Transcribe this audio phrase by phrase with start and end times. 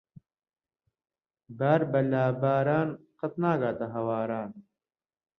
[1.57, 4.49] بار بە لاباران قەت ناگاتە ھەواران.